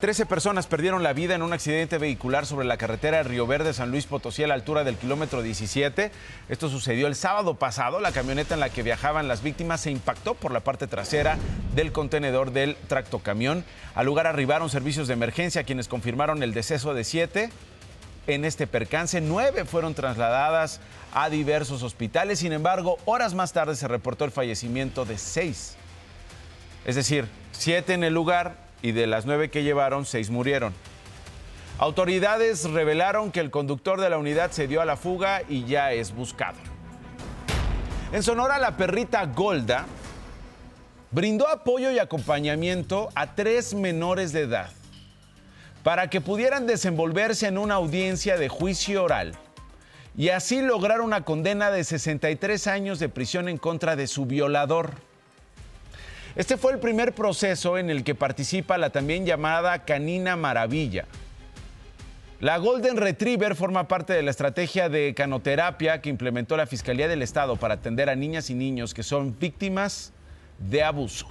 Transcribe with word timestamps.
13 0.00 0.24
personas 0.24 0.66
perdieron 0.66 1.02
la 1.02 1.12
vida 1.12 1.34
en 1.34 1.42
un 1.42 1.52
accidente 1.52 1.98
vehicular 1.98 2.46
sobre 2.46 2.66
la 2.66 2.78
carretera 2.78 3.22
Río 3.22 3.46
Verde 3.46 3.74
San 3.74 3.90
Luis 3.90 4.06
Potosí 4.06 4.42
a 4.42 4.46
la 4.46 4.54
altura 4.54 4.82
del 4.82 4.96
kilómetro 4.96 5.42
17. 5.42 6.10
Esto 6.48 6.70
sucedió 6.70 7.06
el 7.06 7.14
sábado 7.14 7.56
pasado. 7.56 8.00
La 8.00 8.10
camioneta 8.10 8.54
en 8.54 8.60
la 8.60 8.70
que 8.70 8.82
viajaban 8.82 9.28
las 9.28 9.42
víctimas 9.42 9.82
se 9.82 9.90
impactó 9.90 10.32
por 10.32 10.52
la 10.52 10.60
parte 10.60 10.86
trasera 10.86 11.36
del 11.74 11.92
contenedor 11.92 12.50
del 12.50 12.76
tractocamión. 12.88 13.62
Al 13.94 14.06
lugar 14.06 14.26
arribaron 14.26 14.70
servicios 14.70 15.06
de 15.06 15.12
emergencia 15.12 15.64
quienes 15.64 15.86
confirmaron 15.86 16.42
el 16.42 16.54
deceso 16.54 16.94
de 16.94 17.04
siete. 17.04 17.50
En 18.26 18.46
este 18.46 18.66
percance, 18.66 19.20
nueve 19.20 19.66
fueron 19.66 19.92
trasladadas 19.92 20.80
a 21.12 21.28
diversos 21.28 21.82
hospitales. 21.82 22.38
Sin 22.38 22.54
embargo, 22.54 22.96
horas 23.04 23.34
más 23.34 23.52
tarde 23.52 23.76
se 23.76 23.86
reportó 23.86 24.24
el 24.24 24.30
fallecimiento 24.30 25.04
de 25.04 25.18
seis. 25.18 25.76
Es 26.86 26.96
decir, 26.96 27.28
siete 27.52 27.92
en 27.92 28.02
el 28.02 28.14
lugar 28.14 28.69
y 28.82 28.92
de 28.92 29.06
las 29.06 29.26
nueve 29.26 29.50
que 29.50 29.62
llevaron, 29.62 30.04
seis 30.04 30.30
murieron. 30.30 30.72
Autoridades 31.78 32.68
revelaron 32.70 33.32
que 33.32 33.40
el 33.40 33.50
conductor 33.50 34.00
de 34.00 34.10
la 34.10 34.18
unidad 34.18 34.50
se 34.50 34.68
dio 34.68 34.80
a 34.80 34.84
la 34.84 34.96
fuga 34.96 35.42
y 35.48 35.64
ya 35.64 35.92
es 35.92 36.14
buscado. 36.14 36.58
En 38.12 38.22
Sonora, 38.22 38.58
la 38.58 38.76
perrita 38.76 39.24
Golda 39.26 39.86
brindó 41.10 41.48
apoyo 41.48 41.90
y 41.90 41.98
acompañamiento 41.98 43.08
a 43.14 43.34
tres 43.34 43.74
menores 43.74 44.32
de 44.32 44.42
edad 44.42 44.70
para 45.82 46.10
que 46.10 46.20
pudieran 46.20 46.66
desenvolverse 46.66 47.46
en 47.46 47.56
una 47.58 47.76
audiencia 47.76 48.36
de 48.36 48.48
juicio 48.48 49.04
oral 49.04 49.34
y 50.16 50.28
así 50.30 50.60
lograr 50.60 51.00
una 51.00 51.24
condena 51.24 51.70
de 51.70 51.84
63 51.84 52.66
años 52.66 52.98
de 52.98 53.08
prisión 53.08 53.48
en 53.48 53.58
contra 53.58 53.96
de 53.96 54.06
su 54.06 54.26
violador. 54.26 54.92
Este 56.40 56.56
fue 56.56 56.72
el 56.72 56.78
primer 56.78 57.12
proceso 57.12 57.76
en 57.76 57.90
el 57.90 58.02
que 58.02 58.14
participa 58.14 58.78
la 58.78 58.88
también 58.88 59.26
llamada 59.26 59.84
Canina 59.84 60.36
Maravilla. 60.36 61.04
La 62.40 62.56
Golden 62.56 62.96
Retriever 62.96 63.54
forma 63.54 63.86
parte 63.88 64.14
de 64.14 64.22
la 64.22 64.30
estrategia 64.30 64.88
de 64.88 65.12
canoterapia 65.14 66.00
que 66.00 66.08
implementó 66.08 66.56
la 66.56 66.64
Fiscalía 66.64 67.08
del 67.08 67.20
Estado 67.20 67.56
para 67.56 67.74
atender 67.74 68.08
a 68.08 68.16
niñas 68.16 68.48
y 68.48 68.54
niños 68.54 68.94
que 68.94 69.02
son 69.02 69.38
víctimas 69.38 70.14
de 70.58 70.82
abuso. 70.82 71.28